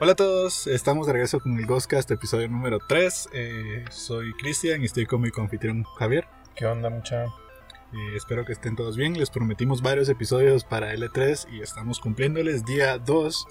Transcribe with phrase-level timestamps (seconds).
[0.00, 3.28] Hola a todos, estamos de regreso con el Ghostcast, episodio número 3.
[3.32, 6.26] Eh, soy Cristian y estoy con mi confitrión Javier.
[6.56, 7.26] ¿Qué onda, mucha?
[7.26, 9.16] Eh, espero que estén todos bien.
[9.16, 12.64] Les prometimos varios episodios para L3 y estamos cumpliéndoles.
[12.64, 13.46] Día 2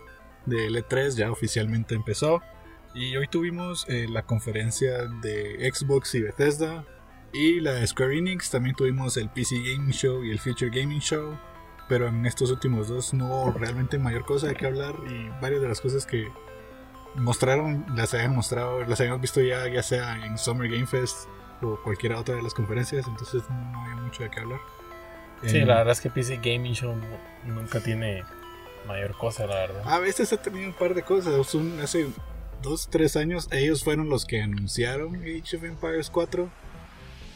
[0.45, 2.41] de L3 ya oficialmente empezó.
[2.93, 6.83] Y hoy tuvimos eh, la conferencia de Xbox y Bethesda.
[7.31, 8.49] Y la de Square Enix.
[8.49, 11.37] También tuvimos el PC Gaming Show y el Future Gaming Show.
[11.89, 14.95] Pero en estos últimos dos no hubo realmente mayor cosa de que hablar.
[15.09, 16.27] Y varias de las cosas que
[17.15, 21.27] mostraron las habían mostrado, las habíamos visto ya, ya sea en Summer Game Fest
[21.61, 23.07] o cualquiera otra de las conferencias.
[23.07, 24.59] Entonces no había mucho de qué hablar.
[25.45, 26.95] Sí, Eh, la verdad es que PC Gaming Show
[27.45, 28.23] nunca tiene
[28.87, 29.81] mayor cosa, la verdad.
[29.85, 31.53] A veces ha tenido un par de cosas.
[31.53, 32.07] Un- hace
[32.61, 36.49] dos, tres años ellos fueron los que anunciaron Age of Empires 4.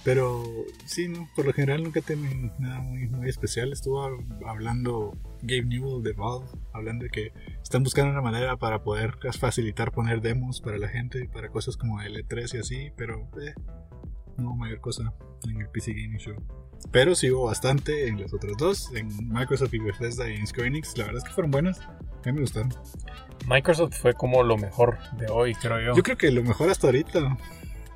[0.08, 0.42] Pero
[0.86, 3.74] sí, no, por lo general nunca tienen nada muy, muy especial.
[3.74, 5.12] Estuvo hab- hablando
[5.42, 10.22] Gabe Newell de Valve, hablando de que están buscando una manera para poder facilitar poner
[10.22, 13.54] demos para la gente, para cosas como L3 y así, pero eh,
[14.38, 15.14] no mayor cosa
[15.46, 16.36] en el PC Gaming Show.
[16.94, 20.70] Pero sí hubo bastante en las otras dos, en Microsoft y Bethesda y en Square
[20.70, 20.98] Enix.
[20.98, 21.82] La verdad es que fueron buenas.
[21.82, 22.74] A mí me gustaron.
[23.46, 25.94] Microsoft fue como lo mejor de hoy, creo yo.
[25.98, 27.38] Yo creo que lo mejor hasta ahorita.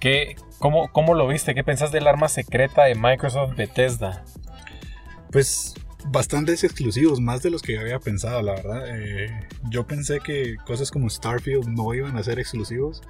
[0.01, 1.55] ¿Qué, cómo, ¿Cómo lo viste?
[1.55, 4.25] ¿Qué pensás del arma secreta de Microsoft Bethesda?
[5.31, 5.75] Pues
[6.07, 8.83] bastantes exclusivos, más de los que había pensado, la verdad.
[8.89, 13.01] Eh, yo pensé que cosas como Starfield no iban a ser exclusivos.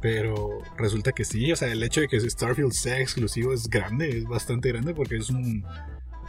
[0.00, 4.18] Pero resulta que sí, o sea, el hecho de que Starfield sea exclusivo es grande,
[4.18, 5.64] es bastante grande porque es un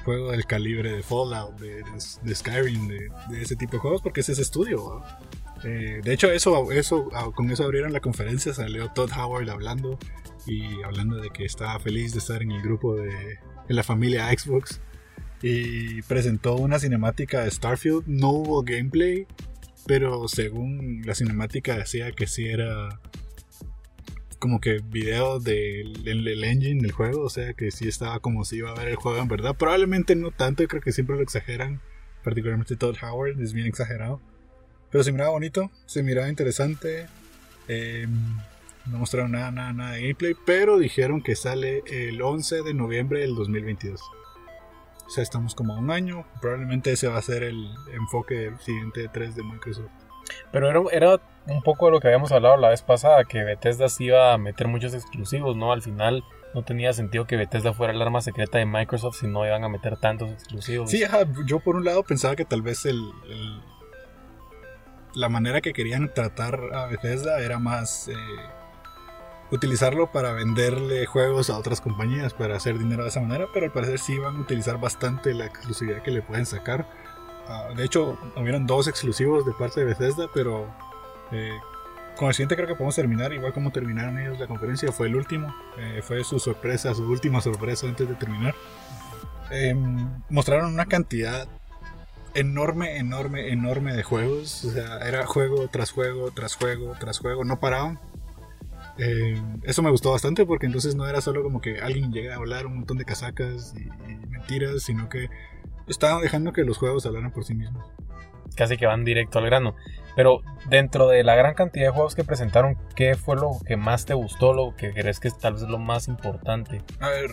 [0.04, 1.84] juego del calibre de Fallout, de,
[2.34, 3.10] Skyrim, de,
[3.40, 5.04] ese tipo de juegos, porque es ese estudio.
[5.64, 9.98] Eh, de hecho, eso, eso, ah, con eso abrieron la conferencia, salió Todd Howard hablando
[10.46, 13.10] y hablando de que estaba feliz de estar en el grupo de,
[13.68, 14.80] de la familia Xbox
[15.42, 18.04] y presentó una cinemática de Starfield.
[18.08, 19.28] No hubo gameplay,
[19.86, 23.00] pero según la cinemática decía que sí era
[24.40, 28.46] como que video del del- del engine del juego, o sea que sí estaba como
[28.46, 29.56] si iba a ver el juego en verdad.
[29.58, 31.82] Probablemente no tanto, creo que siempre lo exageran,
[32.24, 34.22] particularmente Todd Howard, es bien exagerado.
[34.92, 37.08] Pero se miraba bonito, se miraba interesante.
[37.68, 38.08] eh,
[38.86, 43.20] no mostraron nada, nada, nada de gameplay, pero dijeron que sale el 11 de noviembre
[43.20, 44.02] del 2022.
[45.06, 46.26] O sea, estamos como a un año.
[46.42, 49.90] Probablemente ese va a ser el enfoque del siguiente 3 de Microsoft.
[50.52, 53.90] Pero era, era un poco de lo que habíamos hablado la vez pasada, que Bethesda
[53.90, 55.72] sí iba a meter muchos exclusivos, ¿no?
[55.72, 56.24] Al final
[56.56, 59.70] no tenía sentido que Bethesda fuera el arma secreta de Microsoft si no iban a
[59.70, 60.90] meter tantos exclusivos.
[60.90, 62.98] Sí, ajá, yo por un lado pensaba que tal vez el,
[63.30, 63.62] el-
[65.14, 68.14] la manera que querían tratar a Bethesda era más eh,
[69.52, 73.72] utilizarlo para venderle juegos a otras compañías para hacer dinero de esa manera, pero al
[73.72, 76.88] parecer sí van a utilizar bastante la exclusividad que le pueden sacar.
[77.48, 80.68] Ah, de hecho, hubieron dos exclusivos de parte de Bethesda, pero
[81.32, 81.58] eh,
[82.16, 84.92] con el siguiente creo que podemos terminar igual como terminaron ellos la conferencia.
[84.92, 88.54] Fue el último, eh, fue su sorpresa, su última sorpresa antes de terminar.
[89.50, 91.48] Em, mostraron una cantidad
[92.34, 94.66] enorme, enorme, enorme de juegos.
[94.66, 98.00] O sea, era juego tras juego, tras juego, tras juego, no paraban.
[98.98, 102.38] Eh, eso me gustó bastante porque entonces no era solo como que alguien llega a
[102.38, 105.30] hablar un montón de casacas y, y mentiras, sino que
[105.88, 107.86] estaban dejando que los juegos hablaran por sí mismos.
[108.56, 109.76] casi que van directo al grano.
[110.16, 114.06] Pero dentro de la gran cantidad de juegos que presentaron, ¿qué fue lo que más
[114.06, 114.54] te gustó?
[114.54, 116.82] Lo que crees que es tal vez lo más importante.
[117.00, 117.32] A ver,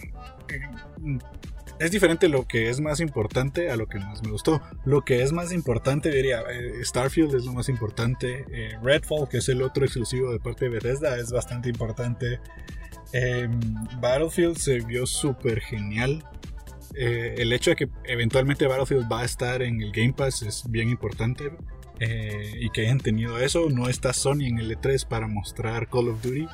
[0.48, 1.18] eh,
[1.78, 4.60] es diferente lo que es más importante a lo que más me gustó.
[4.84, 8.44] Lo que es más importante, diría, eh, Starfield es lo más importante.
[8.52, 12.40] eh, Redfall, que es el otro exclusivo de parte de Bethesda, es bastante importante.
[13.12, 13.48] Eh,
[14.00, 16.24] Battlefield se vio súper genial.
[16.94, 20.64] Eh, el hecho de que eventualmente Battlefield va a estar en el Game Pass es
[20.68, 21.52] bien importante.
[21.98, 23.70] y que hayan tenido eso.
[23.70, 26.46] No está Sony en el E3 para mostrar Call of Duty.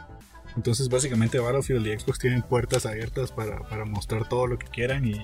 [0.56, 5.06] Entonces básicamente Battlefield y Xbox tienen puertas abiertas para, para mostrar todo lo que quieran
[5.06, 5.20] y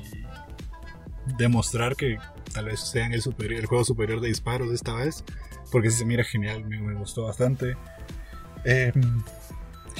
[1.37, 2.19] demostrar que
[2.53, 5.25] tal vez sean el, superior, el juego superior de disparos esta vez.
[5.71, 7.77] Porque se mira genial, me, me gustó bastante.
[8.65, 8.93] Eh,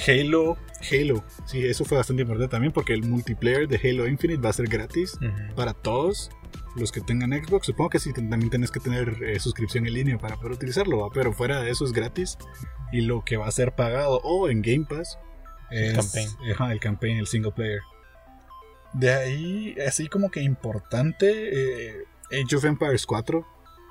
[0.07, 0.57] Halo,
[0.91, 4.53] Halo, sí, eso fue bastante importante también porque el multiplayer de Halo Infinite va a
[4.53, 5.17] ser gratis
[5.55, 6.31] para todos
[6.75, 7.65] los que tengan Xbox.
[7.67, 11.09] Supongo que sí, también tienes que tener eh, suscripción en línea para poder utilizarlo, ¿va?
[11.13, 12.37] pero fuera de eso es gratis.
[12.91, 15.17] Y lo que va a ser pagado o en Game Pass
[15.71, 16.71] es campaign.
[16.71, 17.81] el campaign, el single player.
[18.93, 21.27] De ahí, así como que importante,
[21.91, 23.45] eh, Age of Empires 4.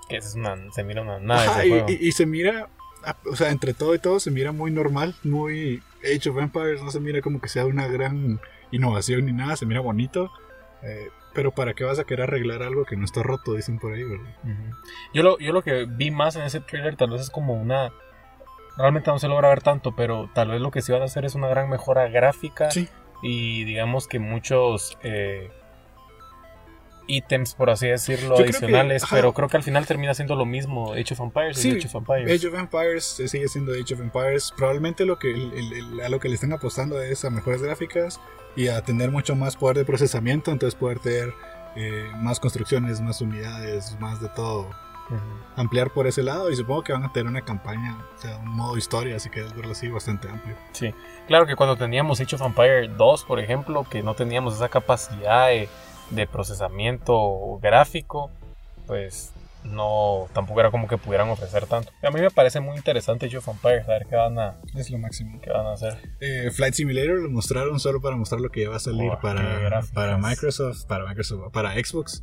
[0.08, 1.86] Que es una, se mira una nada Ajá, ese y, juego.
[1.90, 2.68] y- y se mira,
[3.04, 6.82] ah, o sea, entre todo y todo se mira muy normal, muy Age of Empires,
[6.82, 8.40] no se mira como que sea una gran
[8.72, 10.30] innovación ni nada, se mira bonito.
[10.82, 13.54] Eh, pero ¿para qué vas a querer arreglar algo que no está roto?
[13.54, 14.34] Dicen por ahí, ¿verdad?
[15.14, 17.92] yo, lo, yo lo que vi más en ese trailer tal vez es como una...
[18.76, 21.24] Realmente no se logra ver tanto, pero tal vez lo que sí van a hacer
[21.24, 22.72] es una gran mejora gráfica.
[22.72, 22.88] Sí.
[23.22, 24.98] Y digamos que muchos...
[25.04, 25.48] Eh,
[27.08, 30.36] ítems, por así decirlo, Yo creo que- adicionales, pero creo que al final termina siendo
[30.36, 30.92] lo mismo.
[30.92, 32.30] Age of Empires Sí, y Age of Empires.
[32.38, 34.52] Age of Empires sigue siendo Age of Empires.
[34.56, 38.20] Probablemente lo que el- el- a lo que le están apostando es a mejores gráficas
[38.54, 41.34] y a tener mucho más poder de procesamiento, entonces poder tener
[41.76, 44.62] eh, más construcciones, más unidades, más de todo.
[45.10, 45.16] Ujú.
[45.56, 48.48] Ampliar por ese lado y supongo que van a tener una campaña, o sea, un
[48.48, 50.56] modo historia, así que es verlo así bastante amplio.
[50.72, 50.92] Sí,
[51.28, 55.48] claro que cuando teníamos Age of Empire 2, por ejemplo, que no teníamos esa capacidad
[55.48, 55.68] de,
[56.10, 58.30] de procesamiento gráfico,
[58.86, 59.32] pues
[59.64, 61.90] no, tampoco era como que pudieran ofrecer tanto.
[62.02, 64.90] A mí me parece muy interesante Age of Empires, a ver qué van a, Es
[64.90, 65.40] lo máximo.
[65.40, 65.98] qué van a hacer.
[66.20, 69.20] Eh, Flight Simulator lo mostraron solo para mostrar lo que ya va a salir Oh,
[69.20, 72.22] para, para Microsoft, para Microsoft, para Xbox.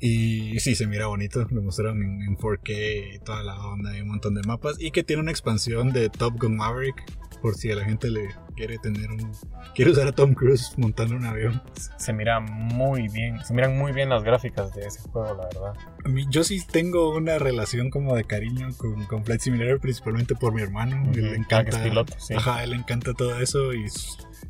[0.00, 4.02] Y sí, se mira bonito, lo mostraron en, en 4K y toda la onda y
[4.02, 4.76] un montón de mapas.
[4.78, 6.96] Y que tiene una expansión de Top Gun Maverick,
[7.40, 9.30] por si a la gente le quiere tener un...
[9.74, 11.62] Quiere usar a Tom Cruise montando un avión.
[11.98, 15.72] Se mira muy bien, se miran muy bien las gráficas de ese juego, la verdad.
[16.04, 20.34] A mí- yo sí tengo una relación como de cariño con, con Flight Simulator, principalmente
[20.34, 21.00] por mi hermano.
[21.02, 21.82] Ujú, Él le ah, encanta.
[21.82, 22.34] piloto, sí.
[22.34, 23.86] Ajá, él le encanta todo eso y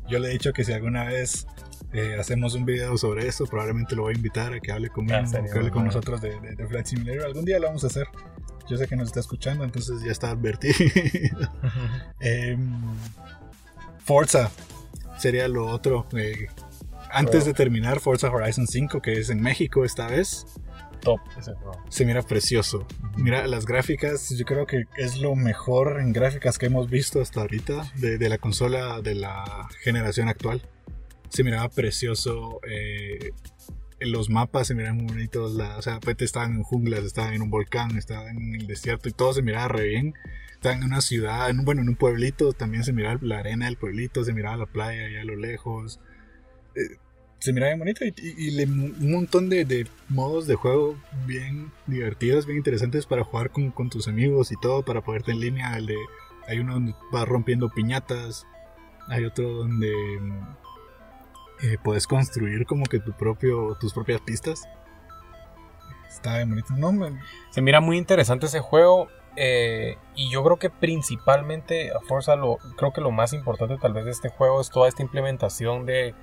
[0.09, 1.45] yo le he dicho que si alguna vez
[1.93, 5.17] eh, hacemos un video sobre eso, probablemente lo voy a invitar a que hable conmigo,
[5.17, 7.25] Ah, que hable con nosotros de, de, de Flight Simulator.
[7.25, 8.07] Algún día lo vamos a hacer.
[8.69, 10.75] Yo sé que nos está escuchando, entonces ya está advertido.
[12.19, 12.69] Em,
[14.03, 14.49] Forza
[15.17, 16.05] sería lo otro.
[16.15, 16.47] eh,
[17.11, 20.45] antes de terminar, Forza Horizon 5, que es en México esta vez,
[21.01, 21.81] Top ese juego.
[21.89, 22.85] se mira precioso.
[23.15, 27.41] Mira, las gráficas, yo creo que es lo mejor en gráficas que hemos visto hasta
[27.41, 30.61] ahorita de, de la consola de la generación actual.
[31.29, 32.59] Se miraba precioso.
[32.69, 33.31] eh,
[33.99, 35.53] los mapas se miraban muy bonitos.
[35.55, 39.09] La, o sea, pues, estaban en junglas, estaban en un volcán, estaban en el desierto
[39.09, 40.13] y todo se miraba re bien.
[40.53, 43.65] Estaban en una ciudad, en, un- bueno, en un pueblito, también se miraba la arena
[43.65, 45.99] del pueblito, se miraba la playa allá a lo lejos.
[46.75, 46.97] Eh,
[47.39, 50.97] se miraba bien bonito y, y- y le- un montón de, de modos de juego
[51.27, 55.39] bien divertidos, bien interesantes para jugar con, con tus amigos y todo, para poderte en
[55.41, 55.77] línea.
[55.77, 55.95] El de,
[56.47, 58.47] hay uno donde vas rompiendo piñatas,
[59.09, 59.91] hay otro donde
[61.63, 64.63] eh, puedes construir como que tu propio, tus propias pistas.
[66.09, 66.73] Está bien bonito.
[66.77, 67.19] No, me-
[67.51, 69.07] Se mira muy interesante ese juego.
[69.39, 73.93] eh, y yo creo que principalmente a Forza lo, creo que lo más importante tal
[73.93, 76.15] vez de este juego es toda esta implementación de,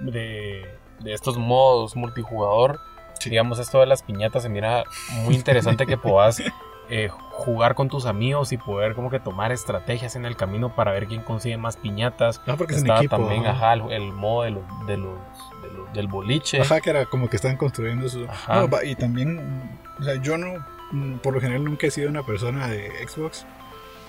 [0.00, 0.64] de,
[1.00, 2.80] de estos modos multijugador.
[3.20, 3.28] Sí.
[3.28, 4.84] Digamos, esto de las piñatas se mira
[5.24, 6.38] muy interesante que puedas
[6.94, 10.92] eh, jugar con tus amigos y poder como que tomar estrategias en el camino para
[10.92, 12.40] ver quién consigue más piñatas.
[12.46, 13.16] Ah, porque es en Estaba equipo.
[13.16, 13.72] también, ajá.
[13.72, 15.18] ajá, el, el modo de los, de los,
[15.62, 16.60] de los- del boliche.
[16.60, 18.24] Ajá, que era como que estaban construyendo su...
[18.24, 18.66] Ajá.
[18.66, 22.22] No, y también, o sea, yo no, mm, por lo general nunca he sido una
[22.24, 23.46] persona de Xbox,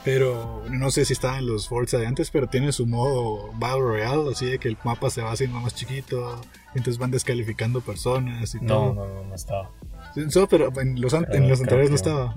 [0.03, 3.81] pero no sé si estaba en los Forza de antes, pero tiene su modo Battle
[3.81, 6.41] Royale, así de que el mapa se va haciendo más chiquito,
[6.75, 8.93] entonces van descalificando personas y No, todo.
[8.93, 9.69] no, no, no estaba.
[10.15, 12.35] No, pero en los, an- en los anteriores no estaba.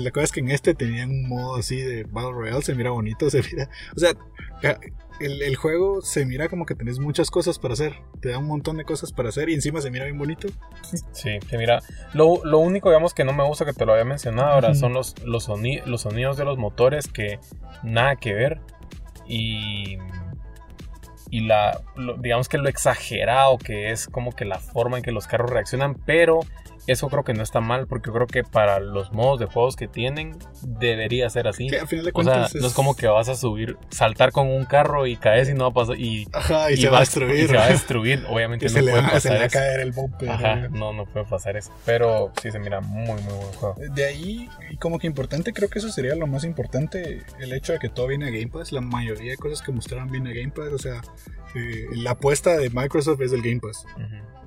[0.00, 2.90] La cosa es que en este tenían un modo así de Battle Royale, se mira
[2.90, 3.68] bonito, se mira...
[3.96, 4.12] O sea,
[4.62, 4.78] ca-
[5.20, 8.46] el, el juego se mira como que tenés muchas cosas para hacer, te da un
[8.46, 10.48] montón de cosas para hacer y encima se mira bien bonito.
[11.12, 11.80] Sí, que mira,
[12.14, 14.94] lo, lo único, digamos, que no me gusta que te lo había mencionado ahora son
[14.94, 17.38] los, los, soni- los sonidos de los motores que
[17.82, 18.60] nada que ver.
[19.26, 19.98] Y,
[21.30, 25.12] y la, lo- digamos que lo exagerado que es como que la forma en que
[25.12, 26.40] los carros reaccionan, pero
[26.90, 29.88] eso creo que no está mal porque creo que para los modos de juegos que
[29.88, 31.68] tienen debería ser así.
[31.68, 34.32] Que al final de O sea, cuentas no es como que vas a subir, saltar
[34.32, 35.98] con un carro y caes y no va a pasar.
[35.98, 37.44] Y, Ajá, y, se va a destruir.
[37.44, 38.24] y se va a destruir.
[38.28, 40.30] Obviamente Y no se, le va, se le pasar va a caer el bumper.
[40.30, 41.72] Ajá, no, no puede pasar eso.
[41.84, 43.74] Pero sí se mira muy, muy buen juego.
[43.94, 47.72] De ahí, y como que importante, creo que eso sería lo más importante, el hecho
[47.72, 48.72] de que todo viene a Game Pass.
[48.72, 50.72] La mayoría de cosas que mostraron viene a Game Pass.
[50.72, 51.00] O sea,
[51.54, 53.84] eh, la apuesta de Microsoft es el Game Pass.
[53.96, 54.39] Ujú.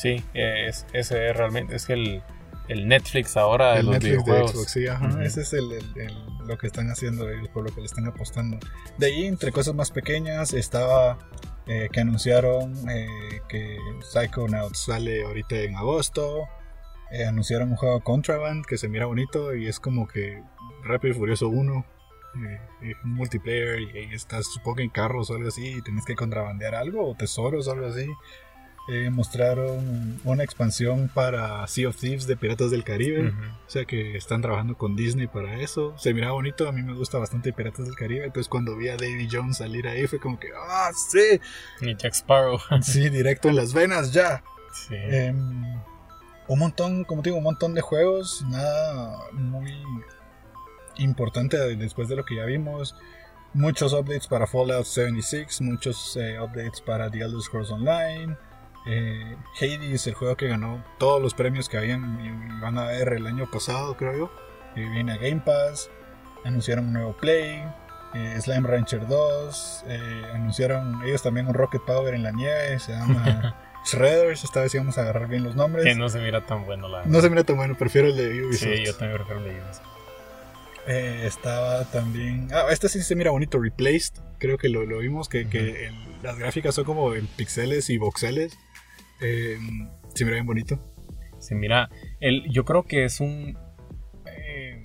[0.00, 2.22] Sí, es, ese es realmente es el,
[2.68, 4.48] el Netflix ahora de el los Netflix de.
[4.48, 5.22] Xbox, sí, ajá.
[5.24, 8.06] Ese es el, el- el- lo que están haciendo ellos, por lo que le están
[8.06, 8.58] apostando.
[8.98, 11.18] De ahí, entre cosas más pequeñas, estaba
[11.66, 13.06] eh, que anunciaron eh,
[13.48, 16.48] que Psychonauts sale ahorita en agosto.
[17.12, 20.42] Eh, anunciaron un juego Contraband que se mira bonito y es como que
[20.84, 21.84] Rápido y Furioso 1.
[22.82, 26.14] eh, un multiplayer y, y estás supongo en carros o algo así y tenés que
[26.14, 28.06] contrabandear algo o tesoros o algo así.
[28.90, 33.28] Eh, mostraron una expansión para Sea of Thieves de Piratas del Caribe.
[33.66, 35.94] O sea que están trabajando con Disney para eso.
[35.96, 38.24] Se mira bonito, a mí me gusta bastante Piratas del Caribe.
[38.24, 41.40] Entonces cuando vi a Davy Jones salir ahí fue como que, ¡ah, sí!
[41.80, 42.58] Y Jack Sparrow.
[42.82, 44.42] sí, directo en las venas, ya.
[44.72, 44.96] Sí.
[44.96, 45.62] Em,
[46.48, 48.44] un montón, como te digo, un montón de juegos.
[48.48, 49.72] Nada muy
[50.98, 52.96] importante después de lo que ya vimos.
[53.52, 58.36] Muchos updates para Fallout 76, muchos eh, updates para The Elder Scrolls Online.
[58.86, 63.12] Eh, Hades, el juego que ganó todos los premios que habían y van a ver
[63.12, 64.32] el año pasado, creo yo.
[64.76, 65.90] Eh, viene a Game Pass.
[66.44, 67.62] Anunciaron un nuevo Play.
[68.14, 69.84] Eh, Slime Rancher 2.
[70.34, 72.78] anunciaron ellos también un Rocket Power en la nieve.
[72.78, 74.44] Se llama Shredders.
[74.44, 75.84] Esta vez íbamos a agarrar bien los nombres.
[75.84, 78.44] Que no se mira tan bueno, la No se mira tan bueno, prefiero el de
[78.44, 78.68] Ubisoft.
[78.76, 79.86] Sí, yo también prefiero el de Ubisoft.
[80.88, 82.48] estaba también.
[82.52, 84.14] Ah, este sí se mira bonito, Replaced.
[84.38, 88.58] Creo que lo, lo vimos, que, que las gráficas son como en pixeles y voxeles.
[89.20, 89.58] Eh,
[90.14, 90.78] se mira bien bonito.
[91.38, 91.88] Se mira,
[92.20, 93.58] el, yo creo que es un...
[94.26, 94.82] Eh,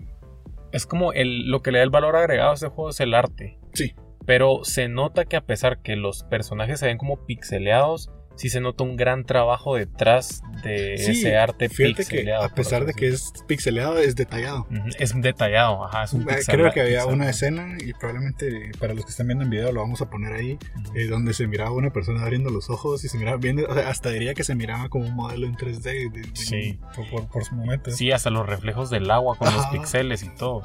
[0.72, 3.13] es como el, lo que le da el valor agregado a este juego es el
[3.13, 3.60] arte.
[3.74, 3.94] Sí.
[4.25, 8.60] Pero se nota que a pesar que los personajes se ven como pixeleados, sí se
[8.60, 12.44] nota un gran trabajo detrás de ese arte pixeleado.
[12.44, 14.68] a pesar de que es pixeleado, es detallado.
[15.00, 16.04] Es detallado, ajá.
[16.04, 19.44] Es un eh, Creo que había una escena, y probablemente para los que están viendo
[19.44, 20.58] en video lo vamos a poner ahí,
[20.96, 24.34] eh, donde se miraba una persona abriendo los ojos y se miraba viendo, hasta diría
[24.34, 26.32] que se miraba como un modelo en 3D.
[26.34, 26.80] sí.
[26.96, 27.92] Por, por, su momento.
[27.92, 30.63] Sí, hasta los reflejos del agua con los pixeles y todo.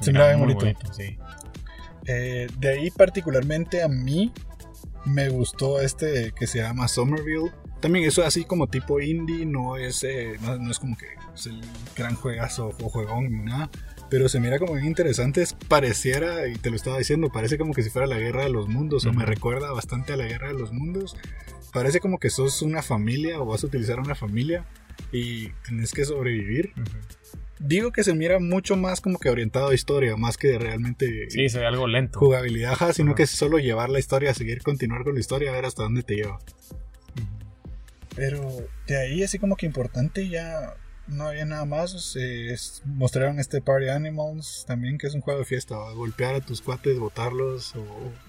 [0.00, 0.66] Se, miraba bien bonito.
[0.92, 1.18] sí.
[2.06, 4.32] Eh, de ahí particularmente a mí
[5.04, 7.52] me gustó este que se llama Somerville.
[7.80, 11.60] También eso así como tipo indie, no es, eh, no, es como que es el
[11.96, 13.70] gran juegazo o juegón ni nada.
[14.10, 15.44] Pero se mira como bien interesante.
[15.68, 18.68] Pareciera, y te lo estaba diciendo, parece como que si fuera la guerra de los
[18.68, 19.06] mundos.
[19.06, 21.16] O me recuerda bastante a la guerra de los mundos.
[21.72, 24.66] Parece como que sos una familia o vas a utilizar una familia
[25.12, 26.72] y tenés que sobrevivir
[27.60, 31.30] digo que se mira mucho más como que orientado a historia, más que realmente.
[31.30, 32.18] Sí, se ve algo lento.
[32.18, 35.66] Jugabilidad, sino que es solo llevar la historia, seguir, continuar con la historia, a ver
[35.66, 36.40] hasta dónde te lleva.
[38.16, 38.50] Pero
[38.86, 40.74] de ahí, así como que importante, ya
[41.06, 42.16] no había nada más.
[42.84, 45.76] mostraron este Party Animals también, que es un juego de fiesta.
[45.94, 47.84] Golpear a tus cuates, botarlos, o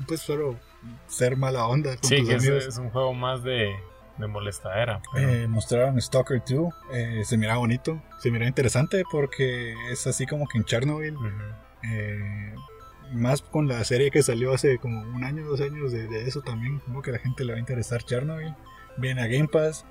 [0.08, 0.60] pues solo
[1.08, 3.72] ser mala onda con sí, que es un juego más de
[4.22, 5.02] de molestadera.
[5.18, 10.48] Eh, mostraron Stalker 2, eh, se mira bonito, se mira interesante porque es así como
[10.48, 11.16] que en Chernobyl.
[11.84, 12.54] Eh,
[13.14, 16.80] más con la serie que salió hace como un año, dos años de, eso también,
[16.80, 18.56] como que a la gente le va a interesar Chernobyl.
[18.98, 19.86] Viene a Game Pass.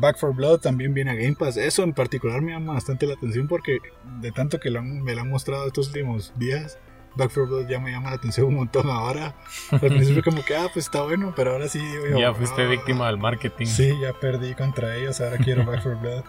[0.00, 1.56] Back for Blood también viene a Game Pass.
[1.56, 3.78] Eso en particular me llama bastante la atención porque
[4.20, 6.76] de tanto que me lo han mostrado estos últimos días,
[7.16, 9.34] Back 4 Blood ya me llama la atención un montón ahora.
[9.70, 11.80] Al principio como que, ah, pues está bueno, pero ahora sí.
[12.18, 12.68] ya fuiste ah".
[12.68, 13.66] víctima del marketing.
[13.66, 16.24] Sí, ya perdí contra ellos, ahora quiero Back 4 Blood.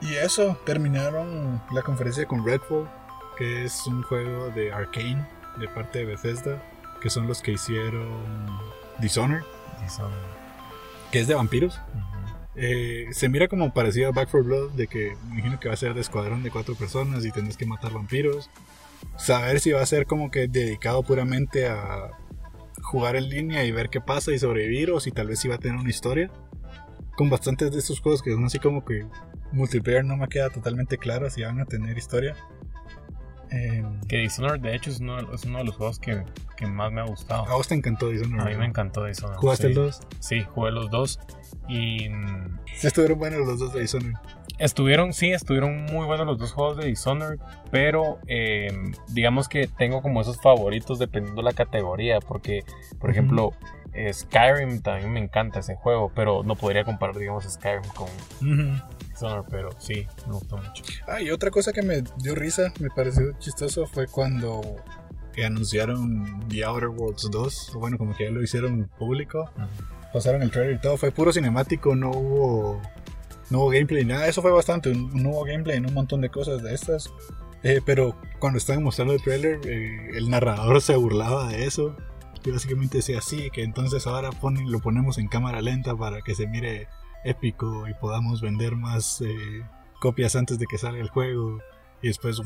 [0.00, 2.88] Y eso, terminaron la conferencia con Redfall,
[3.38, 5.26] que es un juego de Arkane,
[5.56, 6.62] de parte de Bethesda,
[7.00, 8.46] que son los que hicieron
[8.98, 9.44] Dishonored.
[9.82, 10.18] Dishonored.
[11.10, 11.80] Que es de vampiros.
[12.56, 15.74] Eh, se mira como parecido a Back 4 Blood, de que me imagino que va
[15.74, 18.48] a ser de escuadrón de cuatro personas y tenés que matar vampiros
[19.16, 22.10] saber si va a ser como que dedicado puramente a
[22.82, 25.58] jugar en línea y ver qué pasa y sobrevivir o si tal vez iba a
[25.58, 26.30] tener una historia.
[27.16, 29.06] Con bastantes de estos juegos que son así como que
[29.52, 32.34] multiplayer no me queda totalmente claro si van a tener historia.
[33.54, 36.24] Em, que Dishonored de hecho es uno, es uno de los juegos que,
[36.56, 37.46] que, más me ha gustado.
[37.46, 38.46] ¿A vos te encantó Dishonored?
[38.46, 39.38] A mí me encantó Dishonored.
[39.38, 40.00] ¿Jugaste el 2?
[40.18, 41.20] Sí, jugué los dos
[41.68, 42.08] y...
[42.74, 44.16] Sí estuvieron buenos los dos de Dishonored.
[44.58, 47.38] Estuvieron, sí, estuvieron muy buenos los dos juegos de Dishonored,
[47.70, 48.72] pero eh,
[49.08, 52.64] digamos que tengo como esos favoritos dependiendo de la categoría, porque,
[52.98, 53.52] por ejemplo,
[54.12, 58.08] Skyrim también me encanta ese juego, pero no podría comparar, digamos, Skyrim con
[59.50, 60.84] Pero sí, me gustó mucho.
[61.06, 64.62] Ah, y otra cosa que me dio risa, me pareció chistoso, fue cuando
[65.44, 69.50] anunciaron The Outer Worlds 2, o bueno, como que ya lo hicieron público,
[70.12, 72.80] pasaron el trailer y todo, fue puro cinemático, no hubo
[73.50, 76.62] no hubo gameplay, nada, eso fue bastante, un nuevo gameplay en un montón de cosas
[76.62, 77.12] de estas.
[77.62, 81.96] Eh, pero cuando estaban mostrando el trailer, eh, el narrador se burlaba de eso.
[82.44, 86.34] Y básicamente decía así, que entonces ahora ponen, lo ponemos en cámara lenta para que
[86.34, 86.88] se mire
[87.24, 89.64] épico y podamos vender más eh,
[90.00, 91.60] copias antes de que salga el juego.
[92.02, 92.36] Y después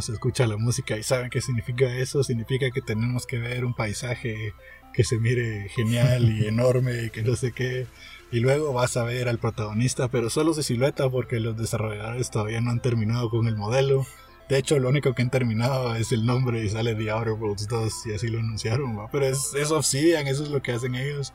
[0.00, 2.22] se escucha la música y saben qué significa eso.
[2.22, 4.54] Significa que tenemos que ver un paisaje
[4.92, 7.86] que se mire genial y enorme y que no sé qué.
[8.30, 12.60] Y luego vas a ver al protagonista, pero solo de silueta porque los desarrolladores todavía
[12.60, 14.06] no han terminado con el modelo.
[14.48, 17.66] De hecho, lo único que han terminado es el nombre y sale The Outer Worlds
[17.66, 18.96] 2 y así lo anunciaron.
[19.10, 21.32] Pero es, es Obsidian, eso es lo que hacen ellos.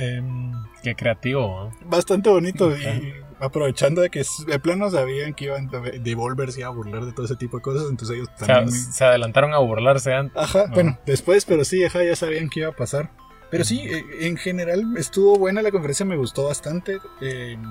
[0.00, 0.52] Em,
[0.82, 1.70] qué creativo.
[1.84, 2.74] Bastante bonito.
[2.74, 5.70] Y aprovechando de que de plano sabían que iban
[6.02, 8.70] Devolver se iba a burlar de todo ese tipo de cosas, entonces ellos también...
[8.70, 10.36] Se, adelantaron a burlarse antes.
[10.36, 13.10] Ajá, bueno, después, pero sí, ajá, ya sabían que iba a pasar.
[13.50, 16.98] Pero sí, eh, en general estuvo buena la conferencia, me gustó bastante.
[17.20, 17.62] Em,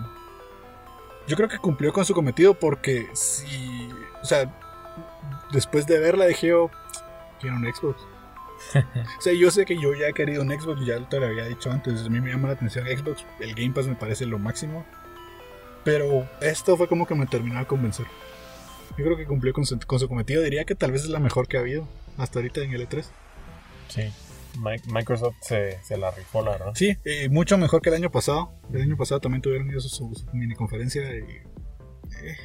[1.27, 3.89] yo creo que cumplió con su cometido porque si,
[4.21, 4.53] o sea,
[5.51, 6.69] después de verla dije, oh,
[7.39, 8.01] quiero un Xbox.
[9.17, 11.45] o sea, yo sé que yo ya he querido un Xbox, ya te lo había
[11.45, 14.39] dicho antes, a mí me llama la atención Xbox, el Game Pass me parece lo
[14.39, 14.85] máximo.
[15.83, 18.05] Pero esto fue como que me terminó de convencer.
[18.97, 21.57] Yo creo que cumplió con su, cometido, diría que tal vez es la mejor que
[21.57, 21.87] ha habido
[22.17, 23.05] hasta ahorita en el E3.
[23.87, 24.01] Sí.
[24.87, 26.71] Microsoft se, la rifó, la verdad.
[26.75, 28.51] Sí, eh, mucho mejor que el año pasado.
[28.73, 32.37] El año pasado también tuvieron su, su, mini conferencia y eh,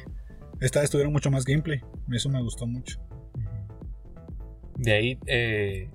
[0.61, 1.81] esta vez tuvieron mucho más gameplay.
[2.11, 2.99] Eso me gustó mucho.
[4.77, 5.89] De ahí, eh,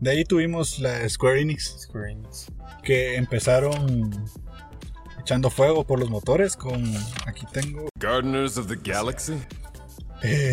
[0.00, 2.46] de ahí tuvimos la Square Enix, Square Enix,
[2.82, 4.28] que empezaron
[5.20, 6.84] echando fuego por los motores con
[7.26, 9.34] aquí tengo Gardeners of the Galaxy.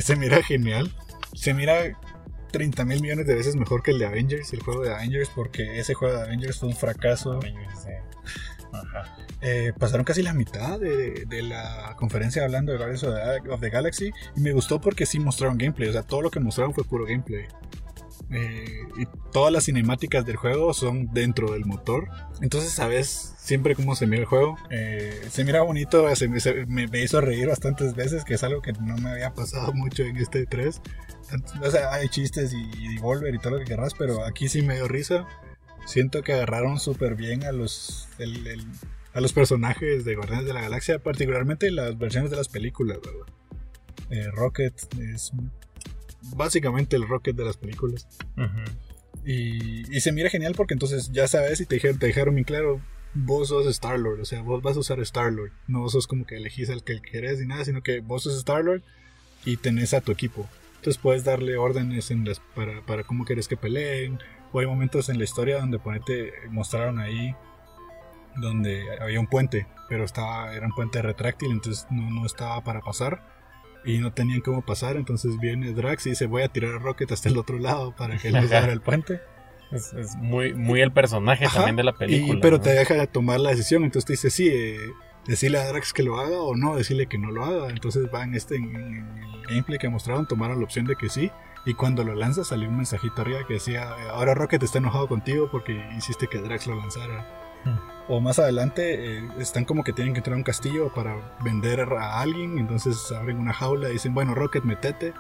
[0.02, 0.92] se mira genial.
[1.36, 1.98] Se mira
[2.52, 5.80] 30 mil millones de veces mejor que el de Avengers, el juego de Avengers, porque
[5.80, 7.40] ese juego de Avengers fue un fracaso.
[9.42, 13.04] Eh, pasaron casi la mitad de, la conferencia hablando de Guardians
[13.50, 16.40] of the, Galaxy y me gustó porque sí mostraron gameplay, o sea, todo lo que
[16.40, 17.46] mostraron fue puro gameplay.
[18.32, 22.10] Eh, y todas las cinemáticas del juego son dentro del motor.
[22.42, 24.58] Entonces sabes siempre cómo se mira el juego.
[24.70, 26.06] Eh, se mira bonito,
[26.68, 30.04] me, me, hizo reír bastantes veces, que es algo que no me había pasado mucho
[30.04, 30.82] en este 3.
[31.64, 34.76] O sea, hay chistes y, Volver y todo lo que querrás, pero aquí sí me
[34.76, 35.28] dio risa.
[35.86, 38.08] Siento que agarraron súper bien a los,
[39.14, 43.00] a los personajes de Guardianes de la Galaxia, particularmente las versiones de las películas,
[44.10, 45.32] eh, Rocket es
[46.36, 48.08] básicamente el Rocket de las películas.
[49.26, 52.82] y, se mira genial porque entonces ya sabes y te dijeron, te dijeron bien claro,
[53.14, 55.52] vos sos Star-Lord, o sea, vos vas a usar Star-Lord.
[55.68, 58.82] No sos como que elegís al que querés ni nada, sino que vos sos Star-Lord
[59.46, 60.48] y tenés a tu equipo.
[60.78, 64.20] Entonces puedes darle órdenes en las, para, para cómo quieres que peleen.
[64.52, 67.34] O hay momentos en la historia donde ponete, mostraron ahí
[68.36, 72.82] donde había un puente, pero estaba, era un puente retráctil, entonces no, no estaba para
[72.82, 73.22] pasar
[73.86, 74.96] y no tenían cómo pasar.
[74.98, 78.18] Entonces viene Drax y dice: Voy a tirar a Rocket hasta el otro lado para
[78.18, 79.22] que él abra el puente.
[79.72, 82.40] Es, muy, muy el personaje también de la película.
[82.42, 84.78] pero te deja tomar la decisión, entonces te dice: Sí, eh,
[85.26, 87.70] decirle a Drax que lo haga o no, decirle que no lo haga.
[87.70, 91.32] Entonces va en este en, el gameplay que mostraron, tomaron la opción de que sí.
[91.66, 95.50] Y cuando lo lanza salió un mensajito arriba que decía, ahora Rocket está enojado contigo
[95.50, 97.62] porque hiciste que Drax lo lanzara.
[97.64, 97.93] Hmm.
[98.08, 101.82] O más adelante eh, están como que tienen que entrar a un castillo para vender
[101.82, 102.58] a alguien.
[102.58, 105.14] Entonces abren una jaula y dicen, bueno Rocket, metete.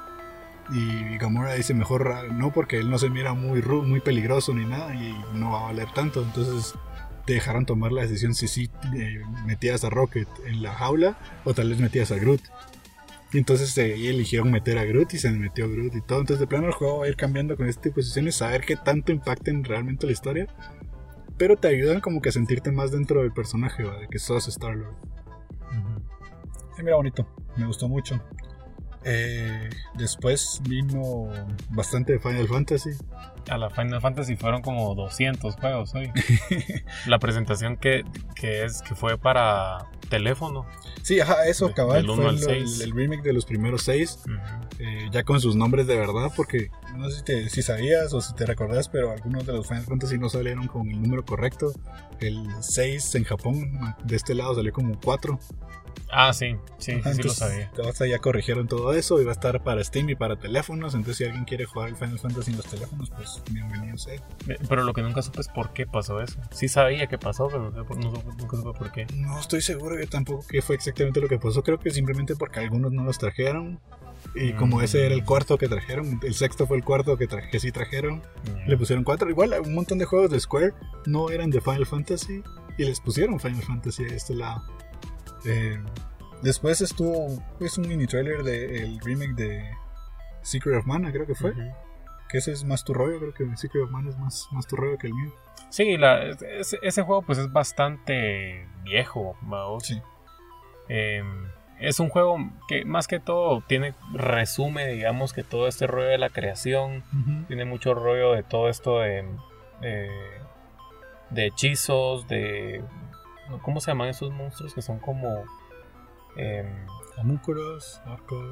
[0.71, 4.95] Y Gamora dice, mejor no porque él no se mira muy, muy peligroso ni nada
[4.95, 6.21] y no va a valer tanto.
[6.23, 6.73] Entonces
[7.25, 11.53] te dejaron tomar la decisión si sí eh, metías a Rocket en la jaula o
[11.53, 12.41] tal vez metías a Groot.
[13.31, 16.19] Y entonces eh, eligieron meter a Groot y se metió Groot y todo.
[16.19, 18.61] Entonces de plano el juego va a ir cambiando con este tipo de decisiones, saber
[18.61, 20.47] qué tanto impacten realmente la historia.
[21.43, 24.95] Pero te ayudan como que a sentirte más dentro del personaje, de que sos Star-Lord.
[26.81, 27.27] mira bonito,
[27.57, 28.23] me gustó mucho.
[29.03, 31.27] Eh, después vino
[31.71, 32.91] bastante de Final Fantasy.
[33.49, 36.13] A la Final Fantasy fueron como 200 juegos hoy.
[37.07, 38.05] la presentación que,
[38.41, 40.65] es que fue para teléfono.
[41.01, 44.19] Sí, ajá, eso cabal fue el, remake de los primeros seis.
[44.79, 48.21] Eh, ya con sus nombres de verdad, porque no sé si, te, si sabías o
[48.21, 51.73] si te recordás, pero algunos de los Final Fantasy no salieron con el número correcto.
[52.19, 55.39] El 6 en Japón, de este lado salió como 4.
[56.15, 57.71] Ah, sí, sí, sí lo sabía.
[58.09, 60.93] ya corrigieron todo eso y va a estar para Steam y para teléfonos.
[60.93, 64.21] Entonces, si alguien quiere jugar Final Fantasy en los teléfonos, pues bienvenido sea.
[64.69, 66.39] Pero lo que nunca supe es por qué pasó eso.
[66.51, 69.07] Sí sabía que pasó, pero no, nunca supe por qué.
[69.15, 71.63] No estoy seguro yo tampoco qué fue exactamente lo que pasó.
[71.63, 73.79] Creo que simplemente porque algunos no los trajeron.
[74.35, 75.25] Y como ese era el mm.
[75.25, 78.23] cuarto que trajeron, el sexto fue el cuarto que, que sí trajeron,
[78.65, 79.29] le pusieron cuatro.
[79.29, 80.73] Igual, un montón de juegos de Square
[81.05, 82.41] no eran de Final Fantasy
[82.77, 84.63] y les pusieron Final Fantasy a este lado.
[85.45, 85.79] Eh,
[86.41, 89.71] después estuvo pues, un mini trailer del remake de
[90.41, 91.53] Secret of Mana, creo que fue.
[92.29, 94.75] Que ese es más tu rollo, creo que Secret of Mana es más, más tu
[94.75, 95.31] rollo que el mío.
[95.69, 95.97] Sí,
[96.81, 99.35] ese, juego pues es bastante viejo,
[99.81, 100.01] Sí.
[100.87, 101.47] Em,
[101.79, 106.17] es un juego que más que todo tiene resume, digamos, que todo este rollo de
[106.17, 107.03] la creación,
[107.47, 109.25] tiene mucho rollo de todo esto de,
[111.29, 112.83] de hechizos, de
[113.61, 115.43] ¿Cómo se llaman esos monstruos que son como.
[116.35, 116.65] Eh,
[117.17, 118.01] orcos.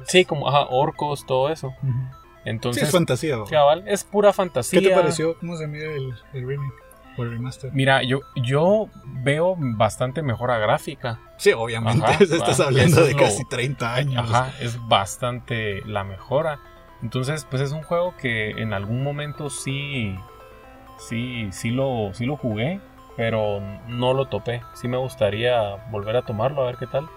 [0.06, 1.74] Sí, como ajá, orcos, todo eso.
[2.44, 3.36] Entonces, sí, es fantasía.
[3.44, 4.80] Chaval, es pura fantasía.
[4.80, 5.38] ¿Qué te pareció?
[5.38, 6.74] ¿Cómo se mide el, remake?
[7.16, 7.70] por el remaster.
[7.72, 11.20] Mira, yo, yo veo bastante mejora gráfica.
[11.36, 12.04] Sí, obviamente.
[12.04, 14.30] Ajá, Estás va, hablando de lo- casi 30 años.
[14.30, 16.58] Ajá, es bastante la mejora.
[17.02, 20.16] Entonces, pues es un juego que en algún momento sí,
[20.98, 22.80] sí, sí lo, sí lo jugué,
[23.16, 24.62] pero no lo topé.
[24.74, 27.08] Sí me gustaría volver a tomarlo a ver qué tal.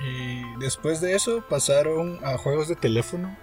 [0.00, 3.36] Y después de eso pasaron a juegos de teléfono.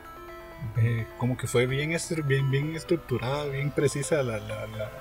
[0.77, 4.91] Eh, como que fue bien, bien, bien estructurada, bien precisa la, la- la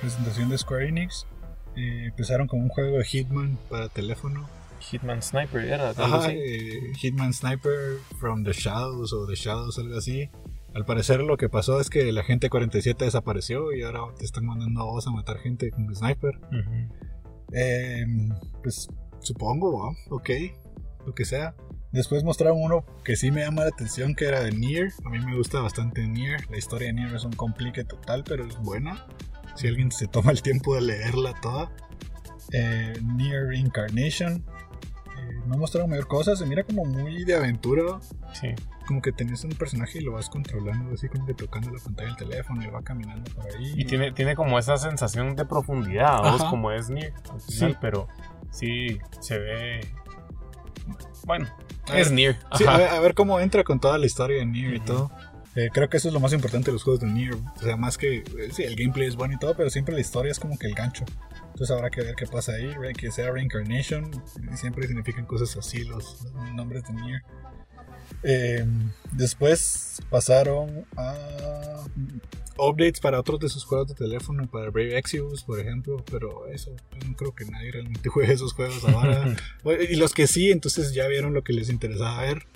[0.00, 1.26] presentación de Square Enix.
[1.76, 4.48] Eh, empezaron con un juego de Hitman para teléfono.
[4.80, 10.28] Hitman Sniper era Ajá, eh, Hitman Sniper from the Shadows o The Shadows, algo así.
[10.74, 14.46] Al parecer lo que pasó es que la gente 47 desapareció y ahora te están
[14.46, 16.38] mandando a vos a matar gente con Sniper.
[16.38, 16.94] Ujú.
[17.52, 18.06] Eh,
[18.62, 18.88] pues
[19.20, 20.30] supongo, ok,
[21.06, 21.54] lo que sea.
[21.92, 24.92] Después mostraron uno que sí me llama la atención, que era de Nier.
[25.04, 26.48] A mí me gusta bastante Nier.
[26.50, 29.06] La historia de Nier es un complique total, pero es buena.
[29.56, 31.70] Si alguien se toma el tiempo de leerla toda.
[32.52, 34.36] Eh, Nier Reincarnation.
[34.36, 38.00] Eh, no mostraron mayor cosa, se mira como muy de aventura.
[38.32, 38.48] Sí.
[38.92, 42.08] Como que tenés un personaje y lo vas controlando, así como que tocando la pantalla
[42.10, 43.72] del teléfono y va caminando por ahí.
[43.74, 46.44] Y tiene, tiene como esa sensación de profundidad, ¿vos?
[46.44, 47.76] Como es Nier al final, Sí.
[47.80, 48.06] pero
[48.50, 49.80] sí se ve.
[51.24, 51.46] Bueno,
[51.88, 52.36] A es ver, Nier.
[52.58, 54.84] Sí, a ver, a ver cómo entra con toda la historia de Nier y Ujú.
[54.86, 55.10] todo.
[55.54, 57.34] Eh, creo que eso es lo más importante de los juegos de Nier.
[57.34, 58.16] O sea, más que.
[58.18, 60.66] eh, sí, el gameplay es bueno y todo, pero siempre la historia es como que
[60.66, 61.04] el gancho.
[61.46, 62.74] Entonces habrá que ver qué pasa ahí.
[62.94, 64.10] Que sea Reincarnation.
[64.52, 67.22] y Siempre significan cosas así los, los nombres de Nier.
[68.22, 68.64] Eh,
[69.12, 71.84] después pasaron a.
[72.58, 76.70] Updates para otros de sus juegos de teléfono, para Brave Exvius, por ejemplo, pero eso,
[77.00, 79.34] yo no creo que nadie realmente juegue esos juegos ahora.
[79.64, 82.46] Bueno, y los que sí, entonces ya vieron lo que les interesaba ver.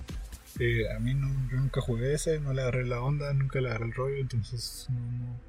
[0.59, 3.69] Eh, a mí no, yo nunca jugué ese, no le agarré la onda, nunca le
[3.69, 5.39] agarré el rollo, entonces no, no-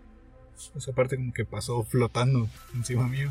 [0.76, 3.30] esa parte como que pasó flotando encima mío.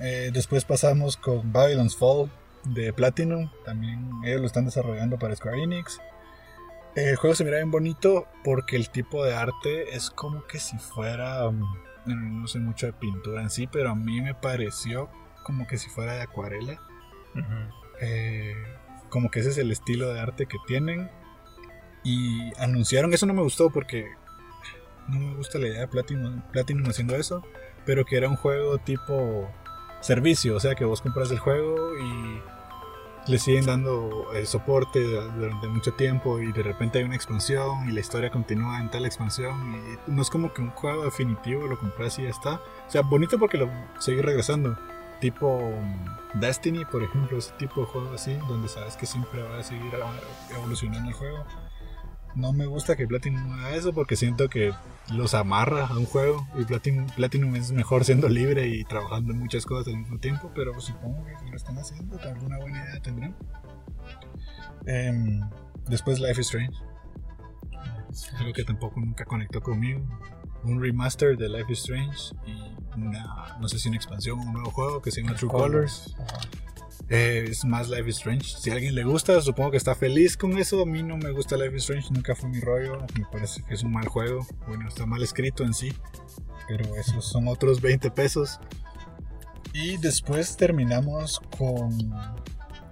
[0.00, 2.30] Eh, después pasamos con Babylon's Fall
[2.74, 6.00] de Platinum, también ellos lo están desarrollando para Square Enix.
[6.94, 10.78] El juego se mira bien bonito porque el tipo de arte es como que si
[10.78, 11.60] fuera, um,
[12.06, 15.10] no sé mucho de pintura en sí, pero a mí me pareció
[15.42, 16.80] como que si fuera de acuarela.
[18.00, 18.54] Eh,
[19.10, 21.10] como que ese es el estilo de arte que tienen.
[22.02, 24.06] Y anunciaron, eso no me gustó porque
[25.08, 27.42] no me gusta la idea de Platinum, Platinum haciendo eso,
[27.84, 29.50] pero que era un juego tipo
[30.00, 32.40] servicio, o sea que vos compras el juego y
[33.26, 37.92] le siguen dando eh, soporte durante mucho tiempo y de repente hay una expansión y
[37.92, 41.78] la historia continúa en tal expansión y no es como que un juego definitivo lo
[41.78, 42.60] compras y ya está.
[42.86, 44.76] O sea, bonito porque lo seguís regresando
[45.20, 49.58] tipo um, Destiny, por ejemplo, ese tipo de juego así, donde sabes que siempre va
[49.58, 49.92] a seguir
[50.54, 51.44] evolucionando el juego.
[52.34, 54.72] No me gusta que Platinum haga eso porque siento que
[55.14, 59.38] los amarra a un juego y Platinum, Platinum es mejor siendo libre y trabajando en
[59.38, 63.00] muchas cosas al mismo tiempo, pero supongo que si lo están haciendo, alguna buena idea
[63.00, 63.36] tendrán.
[64.86, 65.40] Em,
[65.88, 66.76] después Life is Strange,
[68.38, 70.00] algo que tampoco nunca conectó conmigo.
[70.64, 74.52] Un remaster de Life is Strange y una, no sé si una expansión o un
[74.52, 76.16] nuevo juego que se llama True Colors.
[77.08, 78.56] Es más Life is Strange.
[78.58, 80.82] Si a alguien le gusta, supongo que está feliz con eso.
[80.82, 82.98] A mí no me gusta Life is Strange, nunca fue mi rollo.
[83.16, 84.46] Me parece que es un mal juego.
[84.66, 85.92] Bueno, está mal escrito en sí.
[86.66, 88.58] Pero esos son otros 20 pesos.
[89.72, 91.92] Y después terminamos con.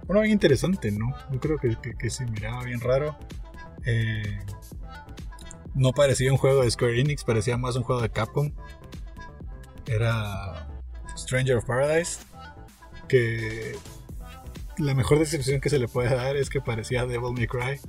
[0.07, 1.13] Uno bien interesante, ¿no?
[1.31, 3.17] Yo creo que, que, que se miraba bien raro.
[3.85, 4.39] Eh,
[5.73, 8.51] no parecía un juego de Square Enix, parecía más un juego de Capcom.
[9.87, 10.69] Era
[11.17, 12.19] Stranger of Paradise.
[13.09, 13.75] Que
[14.77, 17.79] la mejor descripción que se le puede dar es que parecía Devil May Cry.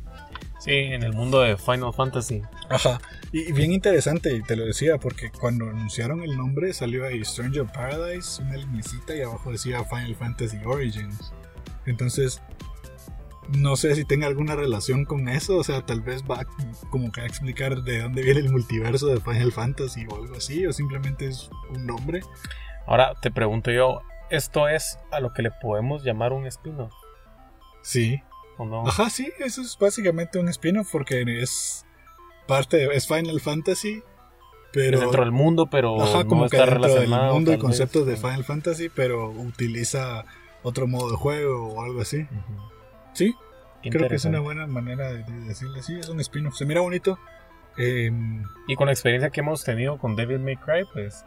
[0.59, 2.43] Sí, en el mundo de Final Fantasy.
[2.69, 3.01] Ajá.
[3.33, 7.67] Y bien interesante, y te lo decía, porque cuando anunciaron el nombre salió ahí Stranger
[7.67, 11.33] Paradise, una linecita y abajo decía Final Fantasy Origins.
[11.85, 12.41] Entonces,
[13.49, 16.47] no sé si tenga alguna relación con eso, o sea, tal vez va
[16.91, 20.67] como que a explicar de dónde viene el multiverso de Final Fantasy o algo así,
[20.67, 22.23] o simplemente es un nombre.
[22.87, 26.93] Ahora te pregunto yo, ¿esto es a lo que le podemos llamar un spin-off?
[27.83, 28.23] Sí.
[28.59, 28.87] ¿O no?
[28.87, 31.85] Ajá, sí, eso es básicamente un spin-off porque es
[32.47, 34.03] parte de, es Final Fantasy,
[34.73, 37.35] pero Es dentro del mundo, pero Ajá, como no que está dentro del relacionado.
[37.35, 38.17] mundo y conceptos de.
[38.17, 40.25] Final Fantasy, pero utiliza
[40.63, 42.27] otro modo de juego o algo así.
[43.13, 43.35] Sí,
[43.83, 46.55] Qué creo que es una buena manera de, de decirle así, es un spin-off.
[46.57, 47.19] Se mira bonito.
[47.79, 48.11] Eh,
[48.69, 51.25] Y con la experiencia que hemos tenido con Devil May Cry, pues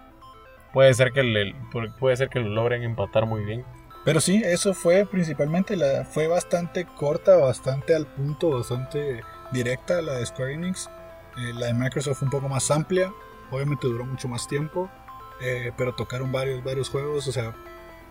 [0.73, 1.53] puede ser que
[1.99, 3.65] puede ser que lo logren empatar muy bien.
[4.05, 10.13] pero sí, eso fue principalmente, la, fue bastante corta, bastante al punto, bastante directa la
[10.13, 10.89] de Square Enix.
[11.37, 13.13] Eh, la de Microsoft fue un poco más amplia,
[13.51, 14.89] obviamente duró mucho más tiempo.
[15.41, 17.55] Eh, pero tocaron varios, varios juegos, o sea,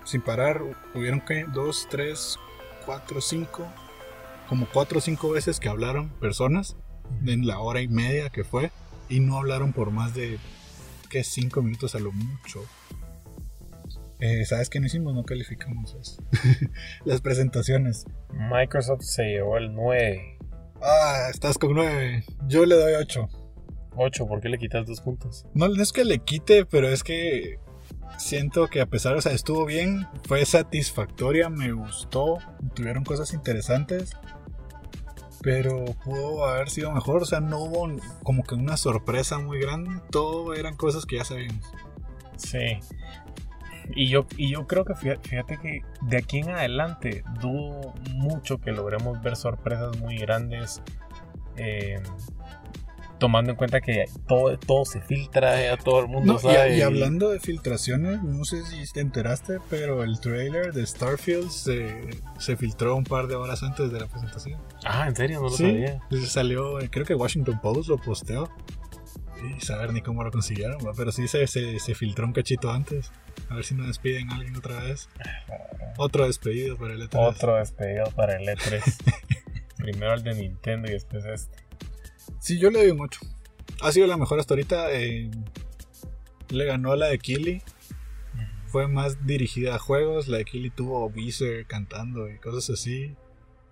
[0.05, 0.63] sin parar.
[0.95, 2.39] Hubieron que dos, tres,
[2.87, 3.67] cuatro, cinco,
[4.49, 6.77] como cuatro o cinco veces que hablaron personas
[7.27, 8.71] en la hora y media que fue
[9.09, 10.39] y no hablaron por más de
[11.09, 12.65] que cinco minutos a lo mucho.
[14.21, 15.15] Eh, ¿Sabes qué no hicimos?
[15.15, 16.23] No calificamos eso.
[17.05, 18.05] las presentaciones.
[18.33, 20.39] Microsoft se llevó el 9.
[20.83, 22.25] Ah, estás con 9.
[22.47, 23.29] Yo le doy 8.
[23.97, 25.47] 8, ¿por qué le quitas dos puntos?
[25.55, 27.59] No, no es que le quite, pero es que
[28.17, 32.39] siento que a pesar, o sea, estuvo bien, fue satisfactoria, me gustó,
[32.75, 34.17] tuvieron cosas interesantes,
[35.43, 37.89] pero pudo haber sido mejor, o sea, no hubo
[38.23, 41.65] como que una sorpresa muy grande, todo eran cosas que ya sabíamos.
[42.37, 42.81] Sí.
[43.95, 48.73] Y yo, y yo creo que fíjate que de aquí en adelante dudo mucho que
[48.73, 50.83] logremos ver sorpresas muy grandes.
[51.57, 52.01] Eh,
[53.19, 56.77] tomando en cuenta que todo, todo se filtra, todo el mundo sabe.
[56.77, 62.11] Y, hablando de filtraciones, no sé si te enteraste, pero el trailer de Starfield se,
[62.39, 64.61] se filtró un par de horas antes de la presentación.
[64.85, 65.41] Ah, ¿en serio?
[65.41, 66.01] No lo sabía.
[66.27, 68.49] Salió, creo que Washington Post lo posteó.
[69.39, 73.13] Y saber ni cómo lo consiguieron, pero sí se, se, se, filtró un cachito antes.
[73.49, 75.09] A ver si nos despiden a alguien otra vez.
[75.97, 77.29] Otro despedido para el E3.
[77.29, 78.83] Otro despedido para el E3.
[79.77, 81.68] Primero el de Nintendo y después este.
[82.41, 83.21] Sí, yo le doy mucho.
[83.81, 84.93] Ha sido la mejor hasta ahorita.
[84.93, 85.31] Eh,
[86.51, 87.63] le ganó a la de Kili.
[88.67, 90.29] Fue más dirigida a juegos.
[90.29, 93.15] La de Kili tuvo a Weezer cantando y cosas así.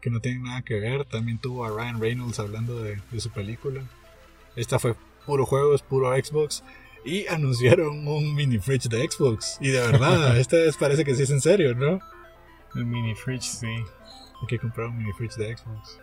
[0.00, 1.04] Que no tienen nada que ver.
[1.04, 3.82] También tuvo a Ryan Reynolds hablando de, su película.
[4.54, 4.94] Esta fue
[5.26, 6.62] puro juegos, puro Xbox.
[7.04, 9.58] Y anunciaron un mini fridge de Xbox.
[9.60, 12.00] Y de verdad, esta vez parece que sí es en serio, ¿no?
[12.74, 13.66] El mini fridge, sí.
[13.66, 15.98] Hay que comprar un mini fridge de Xbox.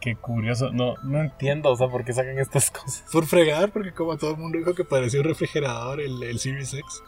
[0.00, 0.70] Qué, curioso.
[0.72, 3.04] No, no entiendo, o sea, por qué sacan estas cosas.
[3.12, 6.74] Por fregar, porque como todo el mundo dijo que parecía un refrigerador el, el Series
[6.74, 7.02] X.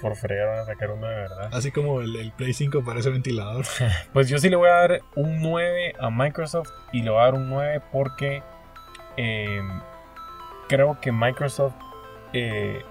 [0.00, 1.48] Por fregar van a sacar uno de verdad.
[1.52, 3.64] Así como el, Play 5 parece ventilador.
[4.12, 7.24] pues yo sí le voy a dar un 9 a Microsoft y le voy a
[7.24, 8.42] dar un 9 porque
[9.16, 9.80] em,
[10.68, 11.74] creo que Microsoft
[12.32, 12.82] eh,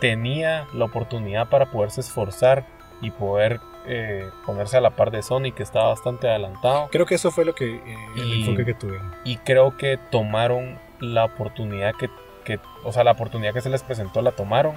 [0.00, 2.66] tenía la oportunidad para poderse esforzar
[3.02, 6.88] y poder eh, ponerse a la par de Sony, que estaba bastante adelantado.
[6.90, 9.12] Creo que eso fue lo que eh, el enfoque que tuvieron.
[9.24, 12.10] Y creo que tomaron la oportunidad que,
[12.44, 14.74] que, o sea, la oportunidad que se les presentó la tomaron.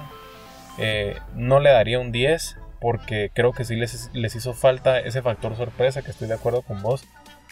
[0.78, 5.22] Eh, no le daría un 10 porque creo que sí les, les hizo falta ese
[5.22, 7.04] factor sorpresa, que estoy de acuerdo con vos.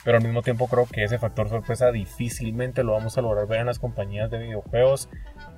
[0.04, 3.60] Pero al mismo tiempo creo que ese factor sorpresa difícilmente lo vamos a lograr ver
[3.60, 5.08] en las compañías de videojuegos,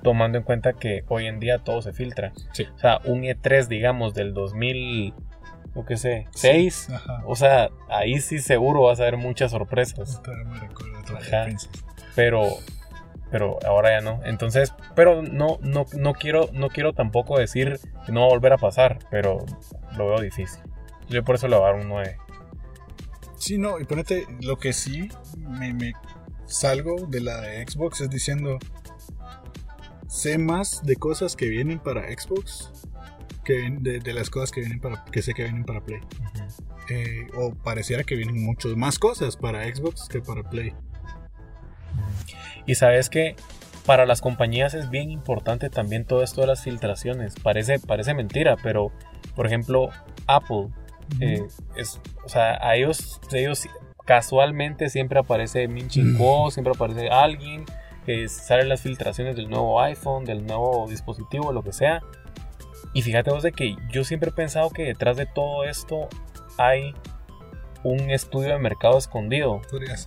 [0.03, 2.33] tomando en cuenta que hoy en día todo se filtra.
[2.35, 5.13] O sea, un E3, digamos, del 2000
[5.73, 6.89] o qué sé, seis.
[7.25, 10.21] o sea, ahí sí seguro vas a ver muchas sorpresas.
[12.15, 12.43] Pero,
[13.29, 14.19] pero ahora ya no.
[14.25, 18.53] Entonces, pero no, no, no quiero, no quiero tampoco decir que no va a volver
[18.53, 19.45] a pasar, pero
[19.97, 20.61] lo veo difícil.
[21.09, 22.17] Yo por eso le voy a dar un 9.
[23.37, 25.93] Sí, no, y ponete, lo que sí me, me
[26.45, 28.59] salgo de la de Xbox es diciendo,
[30.07, 32.71] sé más de cosas que vienen para Xbox
[33.43, 36.01] que de, las cosas que vienen para que sé que vienen para Play.
[36.89, 40.73] Eh, o pareciera que vienen muchas más cosas para Xbox que para Play.
[42.65, 43.35] Y sabes que
[43.85, 47.35] para las compañías es bien importante también todo esto de las filtraciones.
[47.41, 48.91] Parece, parece mentira, pero
[49.35, 49.89] por ejemplo,
[50.27, 50.67] Apple,
[51.19, 51.43] eh,
[51.75, 53.67] es, o sea, a ellos, ellos
[54.05, 57.65] casualmente siempre aparece Min siempre aparece alguien,
[58.05, 62.01] que salen las filtraciones del nuevo iPhone, del nuevo dispositivo, lo que sea.
[62.93, 66.09] Y fíjate vos de que yo siempre he pensado que detrás de todo esto
[66.57, 66.93] hay
[67.83, 69.61] un estudio de mercado escondido.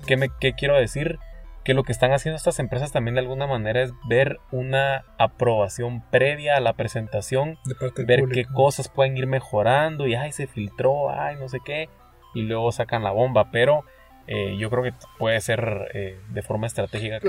[0.06, 1.18] ¿Qué, me, ¿Qué quiero decir?
[1.64, 6.02] Que lo que están haciendo estas empresas también de alguna manera es ver una aprobación
[6.10, 7.58] previa a la presentación,
[8.06, 11.88] ver qué cosas pueden ir mejorando y ay se filtró, ay no sé qué,
[12.34, 13.84] y luego sacan la bomba, pero
[14.26, 17.20] eh, yo creo que puede ser eh, de forma estratégica.
[17.20, 17.28] Que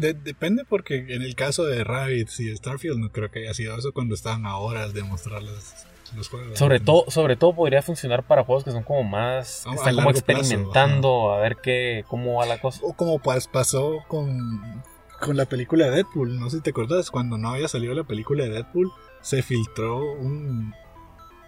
[0.00, 3.92] depende porque en el caso de Rabbit y Starfield no creo que haya sido eso
[3.92, 6.58] cuando estaban a horas de mostrarles los juegos.
[6.58, 11.32] Sobre todo, sobre todo podría funcionar para juegos que son como más, están como experimentando
[11.32, 12.80] a ver qué, cómo va la cosa.
[12.82, 14.82] O como pasó con,
[15.20, 18.04] con la película de Deadpool, no sé si te acuerdas, cuando no había salido la
[18.04, 18.90] película de Deadpool,
[19.22, 20.74] se filtró un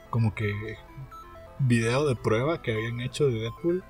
[0.08, 0.52] como que
[1.58, 3.84] video de prueba que habían hecho de Deadpool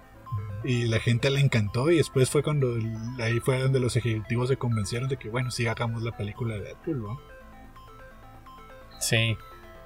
[0.64, 2.76] y la gente le encantó y después fue cuando
[3.20, 6.60] ahí fue donde los ejecutivos se convencieron de que bueno, sí hagamos la película de
[6.60, 7.20] Deadpool, ¿no?
[9.00, 9.36] Sí,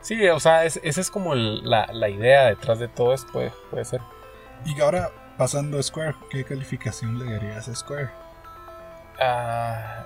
[0.01, 4.03] sí, o sea, esa es como la, idea detrás de todo esto, puede, puede ser.
[4.67, 8.11] Y ahora, pasando a Square, ¿qué calificación le darías a Square?
[9.19, 10.06] Ah,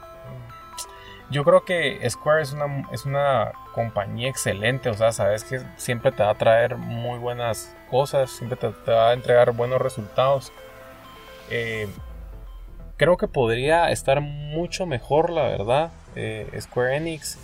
[1.31, 6.11] Yo creo que Square es una, es una compañía excelente, o sea, sabes que siempre
[6.11, 10.53] te va a traer muy buenas cosas, siempre te, va a entregar buenos resultados.
[11.49, 11.89] Eh,
[12.97, 17.39] creo que podría estar mucho mejor, la verdad, eh, Square Enix.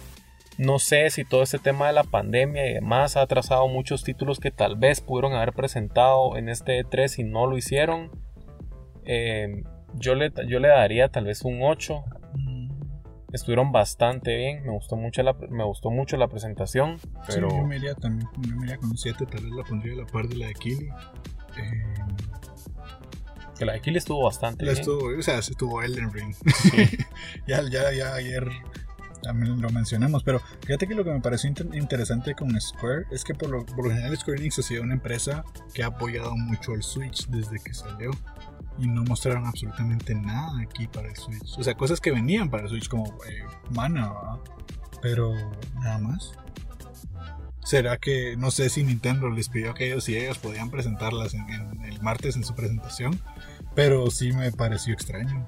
[0.59, 4.41] No sé si todo este tema de la pandemia y demás ha atrasado muchos títulos
[4.41, 8.11] que tal vez pudieron haber presentado en este E3 y no lo hicieron.
[9.05, 9.63] Eh,
[9.95, 12.05] yo, le, yo le daría tal vez un 8.
[13.33, 16.99] Estuvieron bastante bien, me gustó mucho la, me gustó mucho la presentación.
[17.27, 17.51] Pero...
[17.51, 19.95] Sí, yo me iría también yo me iría con un 7, tal vez la pondría
[19.95, 20.89] a la par de la de Kili.
[21.59, 21.95] Eh,
[23.59, 24.81] que la de Kili estuvo bastante la bien.
[24.83, 26.35] estuvo, o sea, se estuvo Elden Ring.
[27.47, 28.49] ya, ya, ya ayer
[29.23, 33.25] también lo mencionamos, pero fíjate que lo que me pareció inter- interesante con Square es
[33.25, 36.37] que por lo, por lo general Square Enix ha sido una empresa que ha apoyado
[36.37, 38.11] mucho el Switch desde que salió
[38.79, 41.59] y no mostraron absolutamente nada aquí para el Switch.
[41.59, 44.39] O sea, cosas que venían para el Switch como eh, Mana, ¿verdad?
[45.03, 45.35] pero
[45.77, 46.33] nada más.
[47.65, 51.49] ¿Será que no sé si Nintendo les pidió que ellos y ellos podían presentarlas en,
[51.51, 53.21] en el martes en su presentación?
[53.75, 55.47] Pero sí me pareció extraño.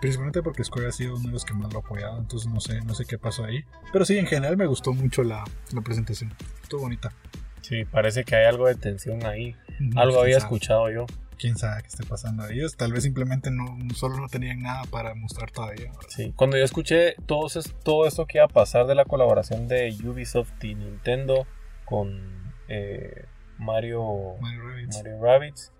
[0.00, 2.60] Principalmente porque Square ha sido uno de los que más lo ha apoyado, entonces no
[2.60, 3.64] sé, no sé qué pasó ahí.
[3.92, 6.34] Pero sí, en general me gustó mucho la, la presentación.
[6.60, 7.12] Estuvo bonita.
[7.60, 9.54] Sí, parece que hay algo de tensión ahí.
[9.94, 11.06] Algo había sabe, escuchado yo.
[11.42, 12.76] Quién sabe qué esté pasando a ellos.
[12.76, 15.90] Tal vez simplemente no, solo no tenían nada para mostrar todavía.
[16.06, 17.48] Sí, cuando yo escuché todo,
[17.82, 21.48] todo esto que iba a pasar de la colaboración de Ubisoft y Nintendo
[21.84, 23.24] con eh,
[23.58, 24.96] Mario, Mario Rabbids.
[24.98, 25.72] Mario Rabbids,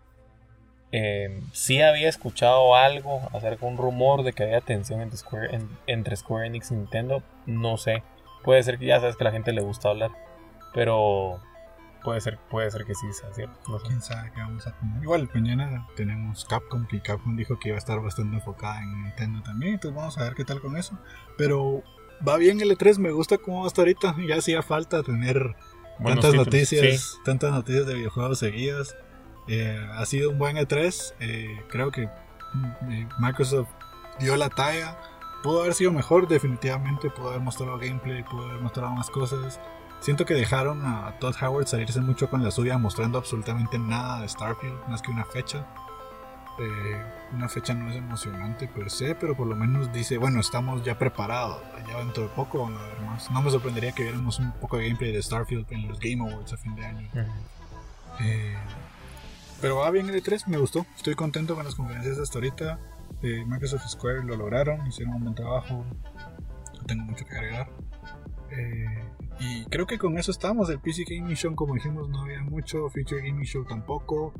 [0.90, 5.54] eh, sí había escuchado algo acerca de un rumor de que había tensión entre Square,
[5.54, 7.22] en- entre Square Enix y Nintendo.
[7.46, 8.02] No sé,
[8.42, 10.10] puede ser que ya sabes que a la gente le gusta hablar,
[10.74, 11.40] pero
[12.02, 13.58] puede ser, puede ser que sí sea cierto.
[13.68, 13.86] No sé.
[13.86, 15.02] Quién sabe qué vamos a tener.
[15.02, 19.42] Igual, mañana tenemos Capcom, que Capcom dijo que iba a estar bastante enfocada en Nintendo
[19.42, 19.74] también.
[19.74, 20.98] Entonces vamos a ver qué tal con eso.
[21.36, 21.82] Pero
[22.26, 24.16] va bien el E3, me gusta cómo va hasta ahorita.
[24.26, 25.56] Ya hacía falta tener
[25.98, 27.18] Buenos tantas títulos, noticias, sí.
[27.24, 28.96] tantas noticias de videojuegos seguidas.
[29.48, 31.14] Eh, ha sido un buen E3.
[31.20, 33.68] eh, creo que mm, eh, Microsoft
[34.18, 34.96] dio la talla.
[35.42, 37.10] Pudo haber sido mejor, definitivamente.
[37.10, 39.60] Pudo haber mostrado gameplay, pudo haber mostrado más cosas.
[40.02, 44.28] Siento que dejaron a Todd Howard salirse mucho con la suya, mostrando absolutamente nada de
[44.28, 45.64] Starfield, más que una fecha.
[46.58, 50.82] Eh, una fecha no es emocionante per se, pero por lo menos dice, bueno, estamos
[50.82, 53.30] ya preparados, ya dentro de poco van a haber más.
[53.30, 56.52] No me sorprendería que viéramos un poco de gameplay de Starfield en los Game Awards
[56.52, 57.08] a fin de año.
[58.20, 58.56] Eh,
[59.60, 60.84] pero va bien el E3, me gustó.
[60.96, 62.80] Estoy contento con las conferencias hasta ahorita.
[63.22, 65.84] Eh, Microsoft Square lo lograron, hicieron un buen trabajo.
[66.74, 67.70] No tengo mucho que agregar.
[68.50, 69.04] Eh,
[69.42, 70.70] y creo que con eso estamos.
[70.70, 72.88] El PC Gaming Show, como dijimos, no había mucho.
[72.88, 74.32] Future Gaming Show tampoco.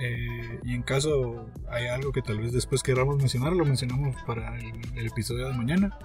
[0.00, 4.56] Eh, y en caso hay algo que tal vez después queramos mencionar, lo mencionamos para
[4.58, 5.98] el, episodio de mañana.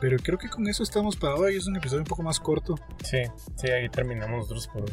[0.00, 1.56] Pero creo que con eso estamos para hoy.
[1.56, 2.74] Es un episodio un poco más corto.
[3.04, 3.22] Sí,
[3.56, 4.84] sí, ahí terminamos nosotros por.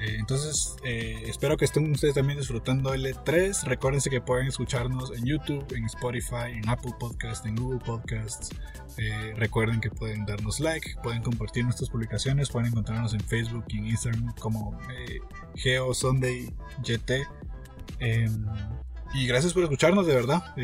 [0.00, 3.64] Eh, entonces, eh, espero que estén ustedes también disfrutando el E3.
[3.64, 8.50] Recuérdense que pueden escucharnos en YouTube, en Spotify, en Apple Podcast, en Google Podcasts.
[8.96, 13.78] Eh, recuerden que pueden darnos like, pueden compartir nuestras publicaciones, pueden encontrarnos en Facebook y
[13.78, 14.78] en Instagram como
[15.54, 16.54] Geo Sunday.
[18.00, 18.28] Eh,
[19.14, 20.54] y gracias por escucharnos, de verdad.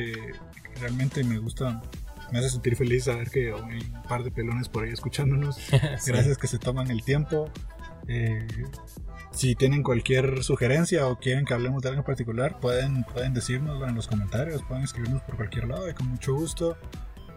[0.81, 1.83] Realmente me gusta,
[2.33, 5.57] me hace sentir feliz saber que hay un par de pelones por ahí escuchándonos.
[5.99, 6.11] Sí.
[6.11, 7.51] Gracias que se toman el tiempo.
[8.09, 8.47] Eh,
[9.35, 13.87] si tienen cualquier sugerencia o quieren que hablemos de algo en particular, pueden, pueden decírnoslo
[13.87, 16.77] en los comentarios, pueden escribirnos por cualquier lado y con mucho gusto.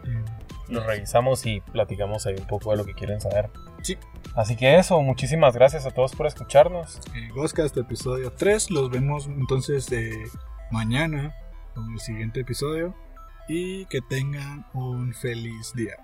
[0.05, 0.23] Eh,
[0.69, 3.49] Lo revisamos y platicamos ahí un poco de lo que quieren saber.
[3.81, 3.97] Sí.
[4.35, 6.99] Así que eso, muchísimas gracias a todos por escucharnos.
[7.15, 10.11] eh, Ghostcast episodio 3, los vemos entonces eh,
[10.71, 11.35] mañana
[11.73, 12.95] con el siguiente episodio
[13.47, 15.95] y que tengan un feliz día.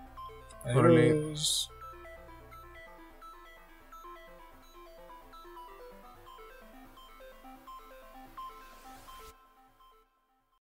[0.66, 1.70] Adiós.